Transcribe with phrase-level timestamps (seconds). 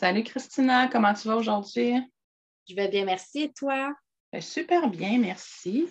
[0.00, 1.94] Salut Christina, comment tu vas aujourd'hui?
[2.66, 3.42] Je vais bien, merci.
[3.42, 3.92] Et toi?
[4.32, 5.90] Ben, super bien, merci.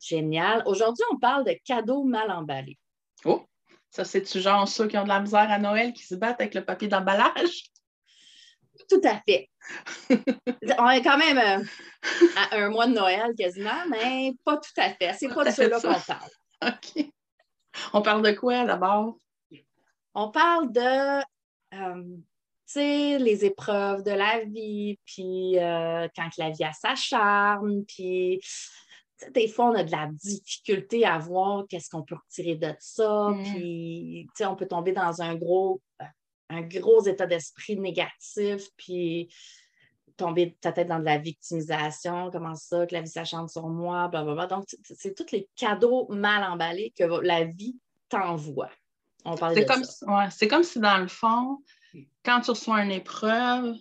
[0.00, 0.64] Génial.
[0.66, 2.80] Aujourd'hui, on parle de cadeaux mal emballés.
[3.24, 3.46] Oh,
[3.88, 6.54] ça, c'est-tu genre ceux qui ont de la misère à Noël qui se battent avec
[6.54, 7.70] le papier d'emballage?
[8.88, 9.48] Tout à fait.
[10.80, 11.64] on est quand même euh,
[12.36, 15.12] à un mois de Noël quasiment, mais pas tout à fait.
[15.12, 16.30] C'est pas de ceux-là qu'on parle.
[16.66, 17.12] OK.
[17.92, 19.18] On parle de quoi d'abord?
[20.14, 21.22] On parle de
[21.74, 22.16] euh,
[22.80, 28.40] les épreuves de la vie, puis euh, quand la vie a sa charme, puis
[29.30, 33.28] des fois, on a de la difficulté à voir qu'est-ce qu'on peut retirer de ça,
[33.28, 33.42] mm.
[33.44, 35.80] puis on peut tomber dans un gros,
[36.48, 39.32] un gros état d'esprit négatif, puis
[40.16, 44.46] tomber peut-être dans de la victimisation, comment ça, que la vie s'acharne sur moi, blablabla.
[44.46, 47.76] Donc, c'est tous les cadeaux mal emballés que la vie
[48.08, 48.70] t'envoie.
[49.24, 50.30] On parle de comme, ça.
[50.30, 51.58] c'est comme si, dans le fond,
[52.24, 53.76] quand tu reçois une épreuve,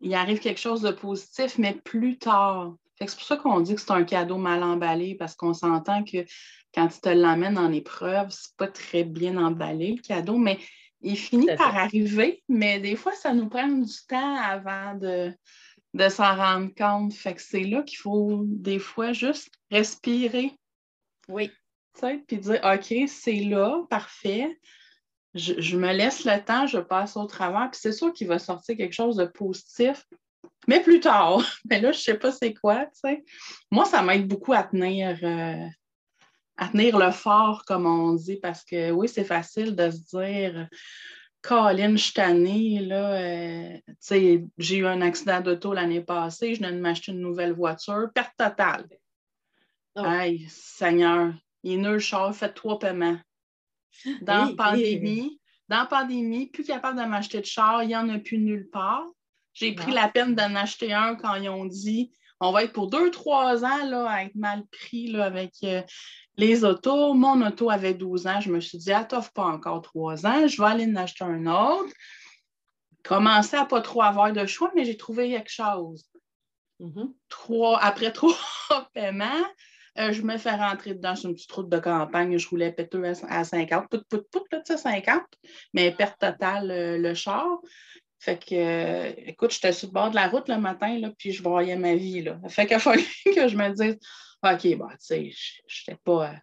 [0.00, 2.74] il arrive quelque chose de positif, mais plus tard.
[2.98, 6.18] C'est pour ça qu'on dit que c'est un cadeau mal emballé, parce qu'on s'entend que
[6.74, 10.58] quand tu te l'amènes en épreuve, c'est pas très bien emballé, le cadeau, mais
[11.00, 15.32] il finit par arriver, mais des fois, ça nous prend du temps avant de,
[15.94, 17.14] de s'en rendre compte.
[17.14, 20.52] Fait que c'est là qu'il faut des fois juste respirer.
[21.28, 21.50] Oui.
[22.26, 24.58] Puis dire OK, c'est là, parfait
[25.34, 28.76] je, me laisse le temps, je passe au travers, puis c'est sûr qu'il va sortir
[28.76, 30.06] quelque chose de positif,
[30.66, 31.42] mais plus tard.
[31.70, 33.24] Mais là, je ne sais pas c'est quoi, tu sais.
[33.70, 35.66] Moi, ça m'aide beaucoup à tenir, euh,
[36.56, 40.68] à tenir le fort, comme on dit, parce que oui, c'est facile de se dire.
[41.42, 46.72] Colin, je tannée, là, euh, sais, j'ai eu un accident d'auto l'année passée, je viens
[46.72, 48.86] de m'acheter une nouvelle voiture, perte totale.
[49.96, 50.02] Oh.
[50.04, 51.32] Aïe, Seigneur,
[51.62, 53.18] il est nul, char, fait trois paiements.
[54.22, 58.08] Dans la pandémie, dans la pandémie, plus capable de m'acheter de char, il n'y en
[58.08, 59.04] a plus nulle part.
[59.52, 62.88] J'ai pris la peine d'en acheter un quand ils ont dit on va être pour
[62.88, 65.82] deux, trois ans là, à être mal pris là, avec euh,
[66.36, 67.12] les autos.
[67.12, 68.40] Mon auto avait 12 ans.
[68.40, 71.24] Je me suis dit, ah, t'offres pas encore trois ans, je vais aller en acheter
[71.24, 71.92] un autre.
[73.04, 76.04] Commencer à pas trop avoir de choix, mais j'ai trouvé quelque chose.
[76.80, 77.12] Mm-hmm.
[77.28, 78.36] trois, après trois
[78.94, 79.46] paiements,
[79.98, 82.38] euh, je me fais rentrer dedans sur une petite route de campagne.
[82.38, 85.22] Je roulais péteux à, 50, pout, pout, pout, là, 50,
[85.74, 87.46] mais perte totale euh, le char.
[88.18, 91.32] Fait que, euh, écoute, j'étais sur le bord de la route le matin, là, puis
[91.32, 92.22] je voyais ma vie.
[92.22, 92.38] Là.
[92.48, 93.98] Fait qu'il a fallu que je me dise,
[94.42, 95.30] OK, bon, tu sais,
[95.66, 96.34] je n'étais pas.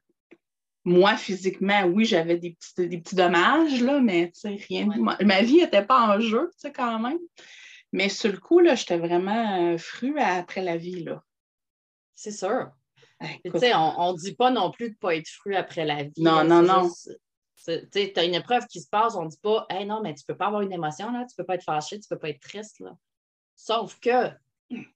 [0.84, 4.88] moi, physiquement, oui, j'avais des petits, des petits dommages, là, mais tu sais, rien.
[4.88, 7.19] Ma, vie n'était pas en jeu, tu sais, quand même.
[7.94, 11.24] Mais sur le coup, là, j'étais vraiment fru après la vie, là.
[12.16, 12.72] C'est sûr
[13.22, 16.22] on ne dit pas non plus de ne pas être fru après la vie.
[16.22, 16.89] Non, non, non.
[17.66, 20.23] Tu as une épreuve qui se passe, on ne dit pas, hey, non, mais tu
[20.28, 22.16] ne peux pas avoir une émotion, là, tu ne peux pas être fâché, tu ne
[22.16, 22.79] peux pas être triste.
[22.79, 22.91] Là.
[23.56, 24.29] Sauf que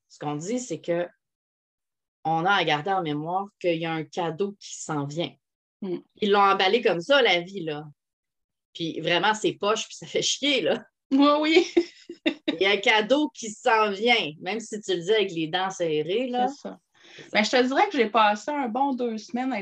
[0.08, 1.08] ce qu'on dit, c'est que
[2.24, 5.34] on a à garder en mémoire qu'il y a un cadeau qui s'en vient.
[5.82, 5.98] Hmm.
[6.18, 7.84] Ils l'ont emballé comme ça, la vie, là.
[8.74, 10.86] Puis vraiment, c'est poche, puis ça fait chier, là.
[11.12, 11.74] Oui, oui.
[12.48, 15.48] Il y a un cadeau qui s'en vient, même si tu le dis avec les
[15.48, 16.48] dents serrées, là.
[16.48, 16.78] C'est ça.
[17.34, 19.60] Mais je te dirais que j'ai passé un bon deux semaines à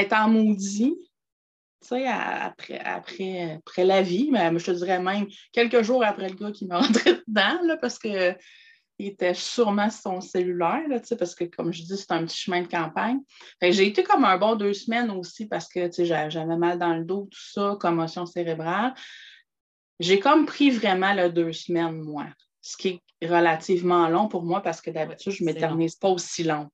[0.00, 0.96] être maudit.
[1.82, 6.28] Tu sais, après, après, après la vie, mais je te dirais même quelques jours après
[6.28, 8.34] le gars qui m'a rentré dedans, là, parce que
[8.98, 12.62] il était sûrement son cellulaire, là, parce que, comme je dis, c'est un petit chemin
[12.62, 13.20] de campagne.
[13.60, 17.28] J'ai été comme un bon deux semaines aussi parce que j'avais mal dans le dos,
[17.30, 18.94] tout ça, commotion cérébrale.
[20.00, 22.26] J'ai comme pris vraiment le deux semaines, moi
[22.66, 26.44] ce qui est relativement long pour moi parce que d'habitude, je ne m'éternise pas aussi
[26.44, 26.68] long.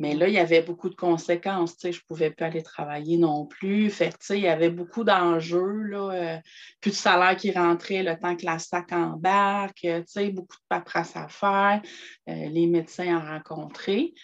[0.00, 1.76] Mais là, il y avait beaucoup de conséquences.
[1.82, 3.90] Je ne pouvais pas aller travailler non plus.
[3.90, 5.90] Fait il y avait beaucoup d'enjeux.
[5.92, 6.38] Euh,
[6.80, 9.86] plus de salaire qui rentrait le temps que la SAC embarque,
[10.32, 11.82] beaucoup de paperasse à faire,
[12.30, 14.14] euh, les médecins à rencontrer.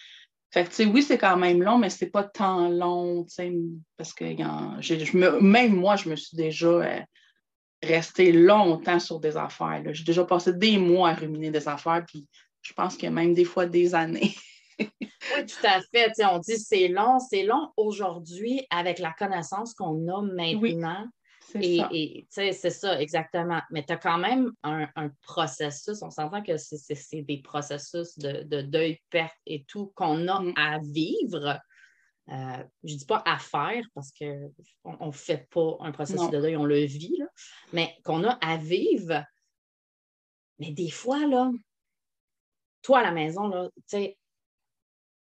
[0.51, 3.27] Fait oui, c'est quand même long, mais ce n'est pas tant long,
[3.97, 6.99] parce que même moi, je me suis déjà euh,
[7.83, 9.83] rester longtemps sur des affaires.
[9.91, 12.27] J'ai déjà passé des mois à ruminer des affaires, puis
[12.61, 14.35] je pense que même des fois des années.
[14.79, 16.11] oui, tout à fait.
[16.25, 21.05] on dit c'est long, c'est long aujourd'hui avec la connaissance qu'on a maintenant.
[21.55, 23.61] Et c'est ça, exactement.
[23.71, 24.89] Mais tu as quand même un,
[25.21, 30.53] processus, on s'entend que c'est des processus de, deuil, perte et tout qu'on a mm.
[30.57, 31.59] à vivre.
[32.29, 36.41] Euh, je ne dis pas à faire parce qu'on ne fait pas un processus de
[36.41, 37.19] deuil, on le vit,
[37.71, 39.23] mais qu'on a à vivre.
[40.59, 41.49] Mais des fois, là,
[42.81, 44.17] toi à la maison, là, tu sais,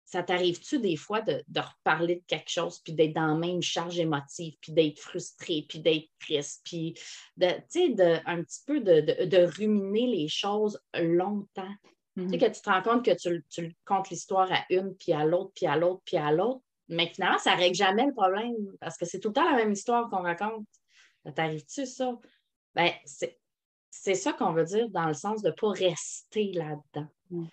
[0.06, 4.00] ça t'arrive-tu des fois de, reparler de quelque chose, puis d'être dans la même charge
[4.00, 6.94] émotive, puis d'être frustré, puis d'être triste, puis
[7.36, 11.74] de, de, un petit peu de, ruminer les choses longtemps?
[12.16, 12.40] Tu sais, mm-hmm.
[12.40, 15.52] que tu te rends compte que tu, tu comptes l'histoire à une, puis à l'autre,
[15.56, 16.62] puis à l'autre, puis à l'autre,
[16.94, 19.58] mais finalement, ça ne règle jamais le problème, parce que c'est tout le temps la
[19.58, 20.68] même histoire qu'on raconte.
[21.26, 22.18] Ça t'arrive-tu, ça?
[22.76, 22.92] Ben,
[23.90, 27.08] c'est ça qu'on veut dire dans le sens de ne pas rester là-dedans.
[27.30, 27.46] Mm.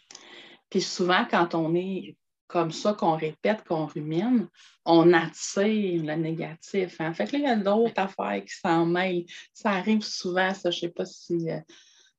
[0.71, 2.17] Puis souvent, quand on est
[2.51, 4.49] comme ça qu'on répète, qu'on rumine,
[4.85, 7.01] on attire le négatif.
[7.01, 7.13] Hein.
[7.15, 9.25] Fait que là, il y a d'autres affaires qui s'en mêlent.
[9.55, 10.71] Ça arrive souvent, ça.
[10.71, 11.61] Je ne sais pas si euh,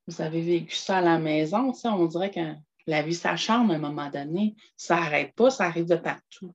[0.07, 1.73] vous avez vécu ça à la maison.
[1.83, 2.53] On dirait que
[2.87, 4.55] la vie s'acharne à un moment donné.
[4.77, 6.53] Ça n'arrête pas, ça arrive de partout.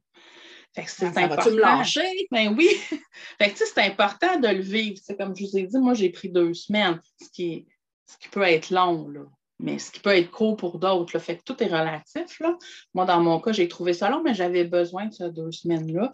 [0.77, 1.43] Fait que c'est important.
[1.43, 2.29] tu me lâcher?
[2.31, 2.69] Ben oui.
[3.41, 5.01] fait que c'est important de le vivre.
[5.19, 7.67] comme je vous ai dit, moi, j'ai pris deux semaines, ce qui,
[8.07, 9.09] ce qui peut être long.
[9.09, 9.23] Là
[9.59, 11.19] mais ce qui peut être court pour d'autres.
[11.19, 12.41] Fait que tout est relatif.
[12.41, 12.57] Là.
[12.95, 16.13] Moi, dans mon cas, j'ai trouvé ça long, mais j'avais besoin de ces deux semaines-là.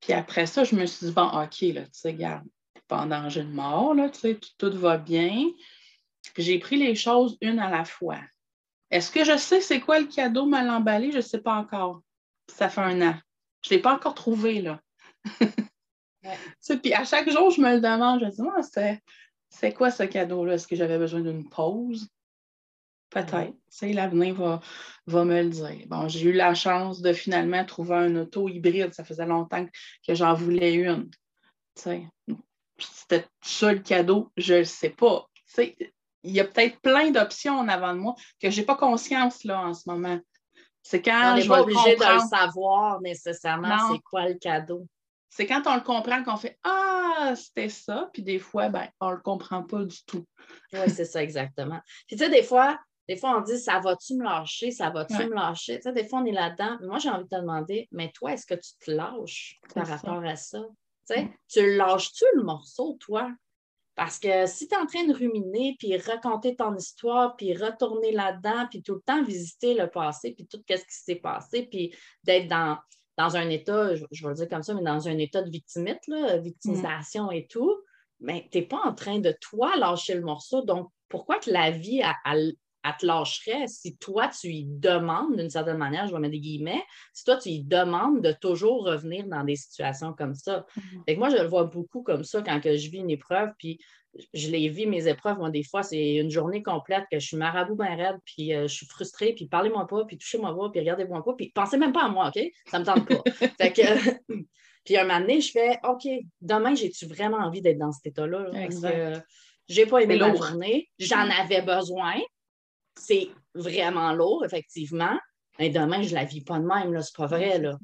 [0.00, 2.44] Puis après ça, je me suis dit, bon, OK, là, tu sais, regarde,
[2.88, 5.50] pas en danger de mort, là, tu sais, tout, va bien.
[6.36, 8.20] J'ai pris les choses une à la fois.
[8.90, 11.10] Est-ce que je sais c'est quoi le cadeau mal emballé?
[11.10, 12.02] Je ne sais pas encore.
[12.48, 13.14] Ça fait un an.
[13.64, 14.80] Je ne l'ai pas encore trouvé, là.
[16.82, 18.20] Puis à chaque jour, je me le demande.
[18.20, 18.42] Je me dis,
[18.76, 18.98] ah,
[19.48, 20.54] c'est quoi ce cadeau-là?
[20.54, 22.08] Est-ce que j'avais besoin d'une pause?
[23.10, 23.54] Peut-être.
[23.82, 24.60] L'avenir va,
[25.06, 25.86] va me le dire.
[25.86, 28.92] Bon, j'ai eu la chance de finalement trouver un auto hybride.
[28.92, 29.66] Ça faisait longtemps
[30.06, 31.10] que j'en voulais une.
[32.78, 35.28] C'était ça le cadeau, je ne le sais pas.
[35.58, 39.44] il y a peut-être plein d'options en avant de moi que je n'ai pas conscience
[39.44, 40.18] là en ce moment.
[40.84, 44.86] C'est quand on n'est pas obligé de le savoir nécessairement c'est quoi le cadeau.
[45.30, 49.10] C'est quand on le comprend qu'on fait Ah, c'était ça, puis des fois, ben, on
[49.10, 50.24] ne le comprend pas du tout.
[50.72, 51.80] Oui, c'est ça, exactement.
[52.06, 52.78] Puis tu sais, des fois,
[53.08, 55.76] des fois, on dit ça va-tu me lâcher, ça va-tu me lâcher?
[55.76, 56.78] Tu sais, des fois, on est là-dedans.
[56.82, 60.22] Moi, j'ai envie de te demander, mais toi, est-ce que tu te lâches par rapport
[60.22, 60.60] à ça?
[61.08, 63.32] Tu, sais, tu lâches-tu le morceau, toi?
[63.94, 68.10] Parce que si tu es en train de ruminer, puis raconter ton histoire, puis retourner
[68.10, 71.94] là-dedans, puis tout le temps visiter le passé, puis tout ce qui s'est passé, puis
[72.24, 72.76] d'être dans,
[73.16, 76.00] dans un état, je, vais le dire comme ça, mais dans un état de victimite,
[76.08, 77.76] là, victimisation et tout,
[78.18, 80.62] mais tu n'es pas en train de toi lâcher le morceau.
[80.62, 82.54] Donc, pourquoi que la vie, elle
[82.92, 86.82] te lâcherait si toi, tu lui demandes, d'une certaine manière, je vais mettre des guillemets,
[87.12, 90.66] si toi, tu lui demandes de toujours revenir dans des situations comme ça.
[91.08, 91.18] Mhm.
[91.18, 93.78] moi, je le vois beaucoup comme ça quand que je vis une épreuve, puis
[94.32, 97.36] je les vis, mes épreuves, moi, des fois, c'est une journée complète que je suis
[97.36, 100.80] marabout ben raide, puis euh, je suis frustrée, puis parlez-moi pas, puis touchez-moi pas, puis
[100.80, 102.42] regardez-moi pas, puis pensez même pas à moi, OK?
[102.70, 103.22] Ça me tente pas.
[103.60, 103.82] fait que,
[104.84, 106.06] puis un moment donné, je fais, OK,
[106.40, 108.50] demain, j'ai-tu vraiment envie d'être dans cet état-là?
[108.52, 109.20] parce que
[109.68, 112.14] j'ai pas aimé la journée, j'en avais besoin,
[112.98, 115.18] c'est vraiment lourd, effectivement.
[115.58, 117.58] Mais demain, je ne la vis pas de même, c'est pas vrai.
[117.58, 117.78] Là.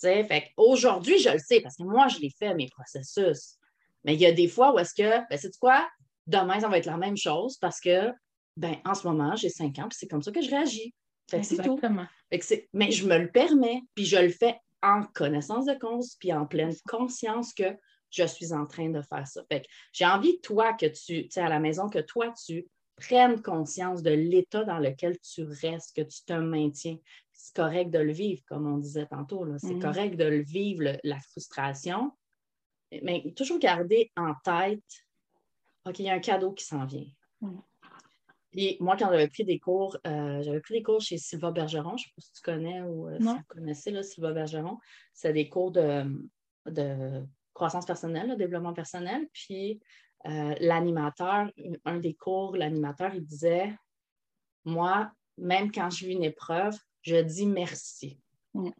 [0.00, 3.56] Fait aujourd'hui, je le sais parce que moi, je l'ai fait, mes processus.
[4.04, 5.88] Mais il y a des fois où est-ce que, ben, c'est quoi?
[6.26, 8.12] Demain, ça va être la même chose parce que,
[8.56, 10.94] ben, en ce moment, j'ai 5 ans, puis c'est comme ça que je réagis.
[11.28, 11.80] c'est tout.
[12.72, 16.46] mais je me le permets, puis je le fais en connaissance de cause, puis en
[16.46, 17.76] pleine conscience que
[18.10, 19.42] je suis en train de faire ça.
[19.50, 23.42] Fait j'ai envie, toi, que tu, tu sais, à la maison, que toi, tu prennent
[23.42, 26.96] conscience de l'état dans lequel tu restes, que tu te maintiens.
[27.32, 29.46] C'est correct de le vivre, comme on disait tantôt.
[29.58, 29.80] C'est mm-hmm.
[29.80, 32.12] correct de le vivre, la frustration,
[33.02, 34.82] mais toujours garder en tête,
[35.86, 37.06] OK, il y a un cadeau qui s'en vient.
[38.58, 41.96] Et moi, quand j'avais pris des cours, euh, j'avais pris des cours chez Sylva Bergeron,
[41.96, 44.78] je ne sais pas si tu connais ou euh, si vous connaissez là, Sylva Bergeron.
[45.12, 46.04] C'est des cours de,
[46.64, 47.22] de
[47.52, 49.28] croissance personnelle, de développement personnel.
[49.32, 49.80] Puis
[50.26, 51.50] euh, l'animateur,
[51.84, 53.74] un des cours, l'animateur, il disait
[54.64, 58.18] Moi, même quand je vis une épreuve, je dis merci.
[58.54, 58.70] Mm.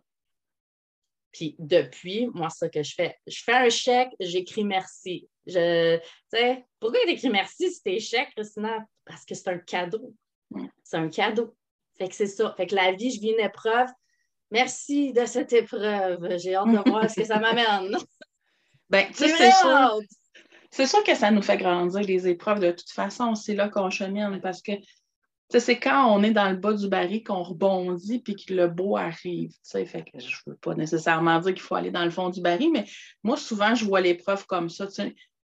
[1.32, 5.28] Puis depuis, moi, ce que je fais, je fais un chèque, j'écris merci.
[5.46, 5.98] Je,
[6.80, 8.84] pourquoi il écrit merci si t'es chèque, Christina?
[9.04, 10.14] Parce que c'est un cadeau.
[10.50, 10.66] Mm.
[10.82, 11.54] C'est un cadeau.
[11.98, 12.54] Fait que c'est ça.
[12.56, 13.88] Fait que la vie, je vis une épreuve.
[14.50, 16.38] Merci de cette épreuve.
[16.38, 17.96] J'ai hâte de voir ce que ça m'amène.
[18.88, 19.50] Ben, tu sais, c'est.
[20.76, 22.60] C'est sûr que ça nous fait grandir les épreuves.
[22.60, 24.72] De toute façon, c'est là qu'on chemine parce que
[25.48, 28.98] c'est quand on est dans le bas du baril qu'on rebondit puis que le beau
[28.98, 29.54] arrive.
[29.64, 32.72] Fait je ne veux pas nécessairement dire qu'il faut aller dans le fond du baril,
[32.72, 32.84] mais
[33.22, 34.86] moi, souvent, je vois l'épreuve comme ça.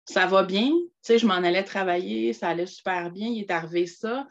[0.05, 0.73] ça va bien.
[1.09, 4.27] Je m'en allais travailler, ça allait super bien, il est arrivé ça.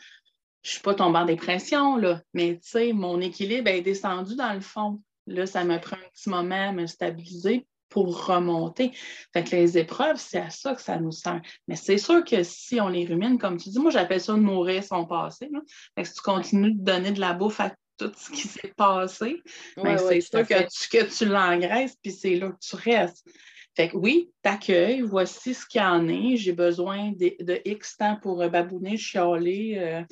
[0.63, 2.59] Je ne suis pas tombée en dépression, là, mais
[2.91, 5.01] mon équilibre est descendu dans le fond.
[5.27, 8.91] Là, ça m'a pris un petit moment à me stabiliser pour remonter.
[9.33, 11.41] Fait que les épreuves, c'est à ça que ça nous sert.
[11.67, 14.83] Mais c'est sûr que si on les rumine, comme tu dis, moi j'appelle ça nourrir
[14.83, 15.49] son passé.
[15.95, 18.73] Fait que si tu continues de donner de la bouffe à tout ce qui s'est
[18.77, 19.41] passé,
[19.75, 23.27] ben, c'est sûr que tu, que tu l'engraisses, puis c'est là que tu restes.
[23.75, 26.37] Fait que oui, t'accueilles, voici ce qu'il y en est.
[26.37, 30.03] J'ai besoin de, X temps pour euh, babouner, chialer, euh,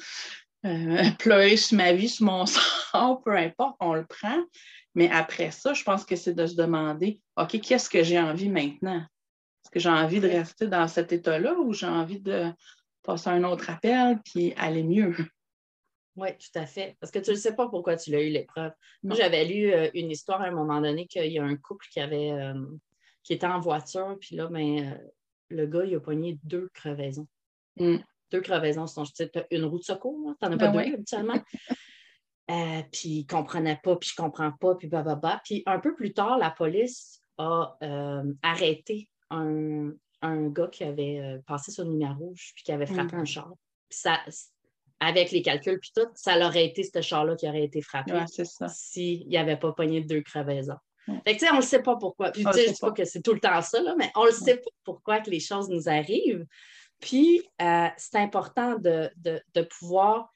[0.65, 4.41] euh, pleurer sur ma vie, sur mon sort, peu importe, on le prend.
[4.97, 8.49] Mais après ça, je pense que c'est de se demander, OK, qu'est-ce que j'ai envie
[8.49, 8.97] maintenant?
[8.97, 12.51] Est-ce que j'ai envie de rester dans cet état-là ou j'ai envie de
[13.03, 15.15] passer un autre appel puis aller mieux?
[16.15, 16.97] Oui, tout à fait.
[16.99, 18.71] Parce que tu ne sais pas pourquoi tu l'as eu l'épreuve.
[19.03, 21.85] Moi, j'avais lu euh, une histoire à un moment donné qu'il y a un couple
[21.91, 22.55] qui avait euh,
[23.21, 24.97] qui était en voiture, puis là, ben, euh,
[25.49, 27.27] le gars, il a pogné deux crevaisons.
[27.75, 27.97] Mm.
[28.31, 31.39] Deux crevaisons, as une roue de secours, tu n'en as pas ben deux habituellement.
[32.49, 35.41] Euh, puis il ne comprenait pas, puis je ne comprends pas, puis bababa.
[35.43, 39.91] Puis un peu plus tard, la police a euh, arrêté un,
[40.23, 43.51] gars qui avait euh, passé sur une lumière rouge, puis qui avait frappé un char.
[43.89, 44.19] Puis ça,
[44.99, 48.13] avec les calculs, puis tout, ça aurait été ce char-là qui aurait été frappé
[48.69, 50.77] s'il n'y avait pas pogné deux crevaisons.
[51.05, 52.31] Fait que, tu sais, on ne sait pas pourquoi.
[52.31, 54.25] Puis, tu sais, je sais pas que c'est tout le temps ça, là, mais on
[54.25, 56.45] ne sait pas pourquoi que les choses nous arrivent.
[56.99, 60.31] Puis, c'est important de, de pouvoir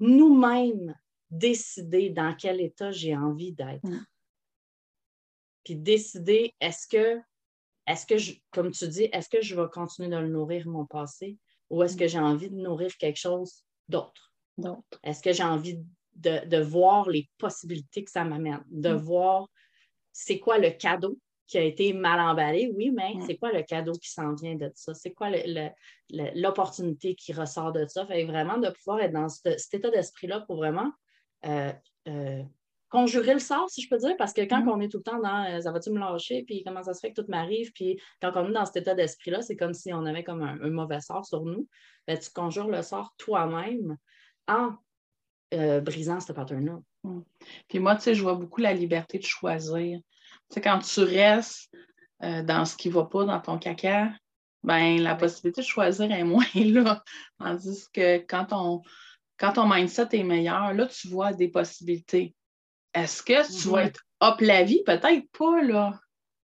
[0.00, 0.94] nous-mêmes
[1.32, 3.82] décider dans quel état j'ai envie d'être.
[3.82, 4.04] Mm.
[5.64, 7.20] Puis décider, est-ce que,
[7.86, 10.86] est-ce que je, comme tu dis, est-ce que je vais continuer de le nourrir, mon
[10.86, 11.38] passé,
[11.70, 14.34] ou est-ce que j'ai envie de nourrir quelque chose d'autre?
[15.02, 15.80] Est-ce que j'ai envie
[16.14, 18.96] de, voir les possibilités que ça m'amène, de mm.
[18.96, 19.48] voir
[20.12, 23.26] c'est quoi le cadeau qui a été mal emballé, oui, mais mm.
[23.26, 24.92] c'est quoi le cadeau qui s'en vient de ça?
[24.92, 25.30] C'est quoi
[26.10, 28.06] l'opportunité qui ressort de ça?
[28.06, 30.92] Fait vraiment de pouvoir être dans cet état d'esprit-là pour vraiment
[32.92, 34.68] conjurer le sort, si je peux dire, parce que quand mm.
[34.68, 37.00] on est tout le temps dans euh, ça va-tu me lâcher, puis comment ça se
[37.00, 39.92] fait que tout m'arrive, puis quand on est dans cet état d'esprit-là, c'est comme si
[39.94, 41.66] on avait comme un, mauvais sort sur nous.
[42.06, 43.96] Ben, tu conjures le sort toi-même
[44.46, 44.74] en
[45.50, 46.78] brisant ce pattern-là.
[47.04, 47.20] Mm.
[47.68, 49.98] Puis moi, tu sais, je vois beaucoup la liberté de choisir.
[49.98, 51.70] Tu sais, quand tu restes
[52.20, 54.12] dans ce qui ne va pas dans ton caca,
[54.62, 57.02] ben la possibilité de choisir est moins là.
[57.38, 58.82] Tandis que quand on,
[59.42, 62.32] quand ton mindset est meilleur, là, tu vois des possibilités.
[62.94, 64.84] Est-ce que tu vas être up la vie?
[64.86, 65.98] Peut-être pas, là.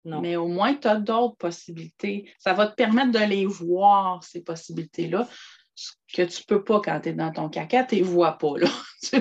[0.04, 0.22] Non.
[0.22, 2.32] Mais au moins, tu as d'autres possibilités.
[2.38, 5.28] Ça va te permettre de les voir, ces possibilités-là,
[5.74, 8.06] ce que tu ne peux pas quand tu es dans ton caca, tu ne les
[8.06, 8.54] vois pas.
[8.58, 8.70] Là.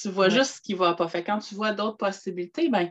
[0.00, 1.06] tu, vois juste ce qui ne va pas.
[1.06, 2.90] Fait quand tu vois d'autres possibilités, ben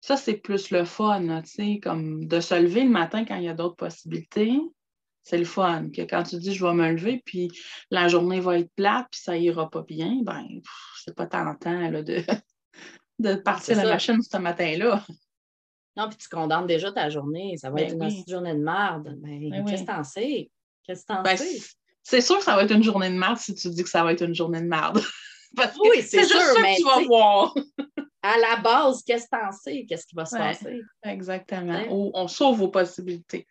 [0.00, 1.42] ça, c'est plus le fun,
[1.80, 4.58] comme de se lever le matin quand il y a d'autres possibilités,
[5.24, 5.88] c'est le fun.
[5.90, 7.50] Que quand tu dis je vais me lever, puis
[7.90, 10.46] la journée va être plate, puis ça ira pas bien, ben
[11.02, 12.22] c'est pas tentant là, de,
[13.18, 15.04] de partir la machine ce matin-là.
[15.96, 17.56] Non, puis tu condamnes déjà ta journée.
[17.56, 19.16] Ça va ben être une journée de merde.
[19.18, 20.50] Ben, ben qu'est-ce que t'en sais?
[20.84, 21.60] Qu'est-ce que t'en sais?
[22.02, 24.04] C'est sûr que ça va être une journée de merde si tu dis que ça
[24.04, 25.00] va être une journée de merde.
[25.80, 27.54] oui, c'est sûr, mais que tu vas voir.
[28.22, 29.86] à la base, qu'est-ce que t'en sais?
[29.88, 30.82] Qu'est-ce qui va se passer?
[31.02, 31.80] Exactement.
[31.88, 33.46] on sauve vos possibilités.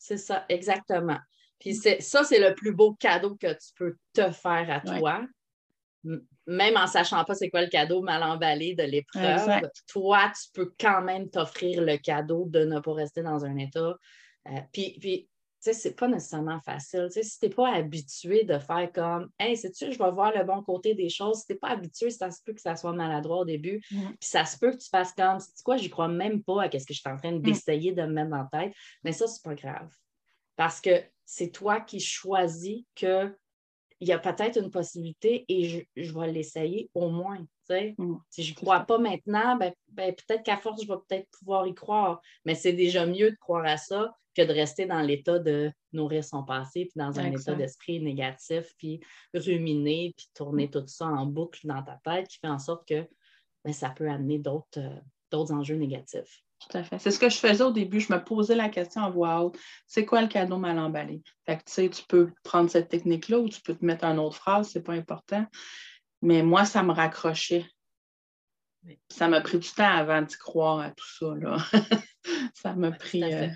[0.00, 1.18] C'est ça, exactement.
[1.58, 5.26] Puis ça, c'est le plus beau cadeau que tu peux te faire à toi.
[6.46, 10.72] Même en sachant pas c'est quoi le cadeau mal emballé de l'épreuve, toi, tu peux
[10.80, 13.94] quand même t'offrir le cadeau de ne pas rester dans un état.
[14.48, 15.28] Euh, puis,
[15.60, 17.06] sais, c'est pas nécessairement facile.
[17.08, 20.32] Tu sais, si tu n'es pas habitué de faire comme, hey, sais-tu, je vais voir
[20.36, 21.40] le bon côté des choses.
[21.40, 23.80] Si tu n'es pas habitué, ça se peut que ça soit maladroit au début.
[23.88, 26.70] Puis ça se peut que tu fasses comme, sais quoi, j'y crois même pas à
[26.70, 28.74] ce que je suis en train d'essayer de me mettre la tête.
[29.04, 29.94] Mais ça, c'est pas grave.
[30.56, 33.34] Parce que c'est toi qui choisis que
[34.00, 37.44] il y a peut-être une possibilité et je, vais l'essayer au moins.
[38.30, 41.74] Si je crois pas maintenant, ben, ben, peut-être qu'à force, je vais peut-être pouvoir y
[41.74, 42.22] croire.
[42.46, 46.24] Mais c'est déjà mieux de croire à ça que de rester dans l'état de nourrir
[46.24, 49.00] son passé, puis dans un état d'esprit négatif, puis
[49.34, 50.70] ruminer, puis tourner mm.
[50.70, 53.06] tout ça en boucle dans ta tête, qui fait en sorte que
[53.64, 56.42] ben, ça peut amener d'autres euh, enjeux négatifs.
[56.60, 56.98] Tout à fait.
[56.98, 58.00] C'est ce que je faisais au début.
[58.00, 59.58] Je me posais la question en voix haute.
[59.86, 61.22] C'est quoi le cadeau mal emballé?
[61.44, 64.18] Fait que, tu sais, tu peux prendre cette technique-là ou tu peux te mettre une
[64.18, 65.46] autre phrase, c'est pas important.
[66.22, 67.66] Mais moi, ça me raccrochait.
[69.08, 71.34] Ça m'a pris du temps avant d'y croire à tout ça.
[71.34, 71.58] Là.
[72.54, 73.48] ça m'a pris euh,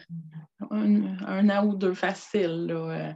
[0.71, 2.71] un, an ou deux facile.
[2.71, 3.13] Euh.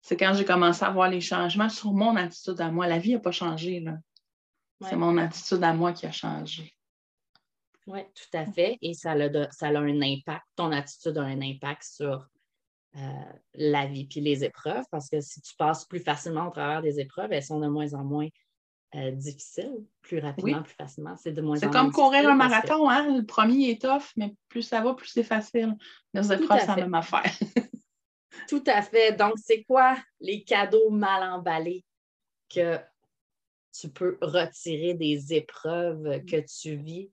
[0.00, 2.86] C'est quand j'ai commencé à voir les changements sur mon attitude à moi.
[2.86, 3.84] La vie n'a pas changé.
[4.80, 6.74] C'est mon attitude à moi qui a changé.
[7.86, 8.78] Oui, tout à fait.
[8.80, 10.44] Et ça a, ça a un impact.
[10.56, 12.26] Ton attitude a un impact sur
[13.54, 17.00] la vie puis les épreuves, parce que si tu passes plus facilement au travers des
[17.00, 18.28] épreuves, elles sont de moins en moins
[19.12, 21.16] difficiles, plus rapidement, plus facilement.
[21.16, 21.72] C'est de moins en moins.
[21.72, 23.16] C'est comme courir un marathon, hein?
[23.16, 25.76] Le premier est tough, mais plus ça va, plus c'est facile.
[26.14, 27.24] C'est la même affaire.
[28.48, 29.12] Tout à fait.
[29.12, 31.84] Donc, c'est quoi les cadeaux mal emballés
[32.48, 32.78] que
[33.72, 37.10] tu peux retirer des épreuves que tu vis?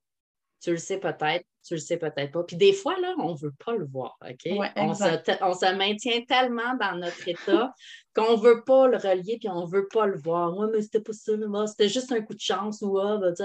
[0.61, 2.43] Tu le sais peut-être, tu le sais peut-être pas.
[2.43, 4.51] Puis des fois, là, on ne veut pas le voir, OK?
[4.77, 7.73] on, se, maintient tellement dans notre état
[8.15, 10.57] qu'on ne veut pas le relier puis on ne veut pas le voir.
[10.57, 11.33] Oui, mais c'était pas ça,
[11.67, 13.43] c'était juste un coup de chance ou ah, ben, tu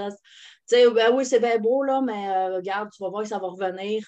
[0.65, 3.39] sais, ben oui, c'est bien beau, là, mais euh, regarde, tu vas voir que ça
[3.39, 4.03] va revenir.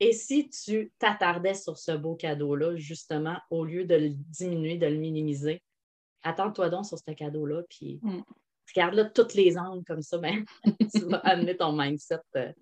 [0.00, 4.86] Et si tu t'attardais sur ce beau cadeau-là, justement, au lieu de le diminuer, de
[4.86, 5.62] le minimiser,
[6.22, 8.20] attends-toi donc sur ce cadeau-là, puis mm.
[8.74, 10.44] regarde-le toutes les angles comme ça, ben,
[10.94, 12.52] tu vas amener ton mindset euh,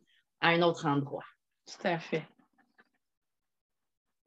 [0.40, 1.24] à un autre endroit.
[1.66, 2.24] Tout à fait.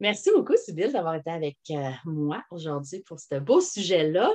[0.00, 4.30] Merci beaucoup, Sybille, d'avoir été avec euh, moi aujourd'hui pour ce beau sujet-là.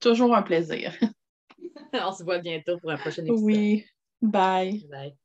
[0.00, 0.94] Toujours un plaisir.
[1.92, 3.42] On se voit bientôt pour un prochain épisode.
[3.42, 3.84] Oui.
[4.20, 4.86] Bye.
[4.88, 5.16] Bye.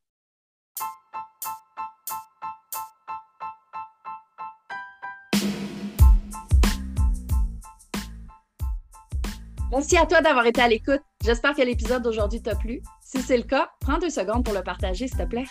[9.70, 11.00] Merci à toi d'avoir été à l'écoute.
[11.24, 12.80] J'espère que l'épisode d'aujourd'hui t'a plu.
[13.14, 15.44] Si c'est le cas, prends deux secondes pour le partager, s'il te plaît.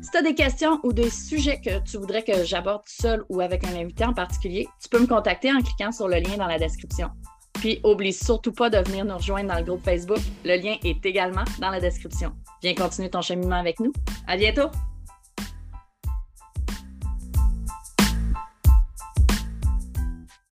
[0.00, 3.40] Si tu as des questions ou des sujets que tu voudrais que j'aborde seul ou
[3.40, 6.46] avec un invité en particulier, tu peux me contacter en cliquant sur le lien dans
[6.46, 7.10] la description.
[7.54, 10.20] Puis, oublie surtout pas de venir nous rejoindre dans le groupe Facebook.
[10.44, 12.32] Le lien est également dans la description.
[12.62, 13.92] Viens continuer ton cheminement avec nous.
[14.26, 14.70] À bientôt!